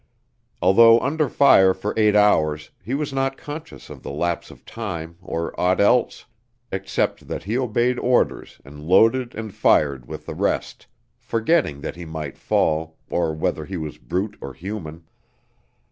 [0.63, 5.19] Although under fire for eight hours, he was not conscious of the lapse of time
[5.21, 6.25] or aught else,
[6.71, 10.87] except that he obeyed orders and loaded and fired with the rest;
[11.19, 15.03] forgetting that he might fall, or whether he was brute or human.